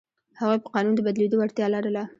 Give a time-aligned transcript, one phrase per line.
[0.39, 2.03] هغوی په قانون د بدلېدو وړتیا لرله.